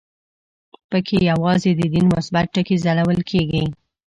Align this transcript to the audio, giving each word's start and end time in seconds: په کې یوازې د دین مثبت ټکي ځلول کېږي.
په 0.89 0.97
کې 1.07 1.17
یوازې 1.29 1.71
د 1.75 1.81
دین 1.93 2.05
مثبت 2.15 2.45
ټکي 2.53 2.75
ځلول 2.85 3.19
کېږي. 3.29 3.63